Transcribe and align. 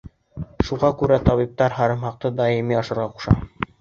Шуға 0.69 0.89
күрә 1.01 1.19
табиптар 1.29 1.75
һарымһаҡты 1.81 2.33
даими 2.41 2.79
ашарға 2.81 3.07
ҡуша. 3.17 3.37